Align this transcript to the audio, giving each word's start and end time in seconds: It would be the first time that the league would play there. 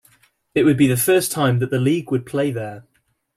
It 0.55 0.63
would 0.63 0.77
be 0.77 0.87
the 0.87 0.97
first 0.97 1.31
time 1.31 1.59
that 1.59 1.69
the 1.69 1.77
league 1.77 2.09
would 2.09 2.25
play 2.25 2.49
there. 2.49 2.87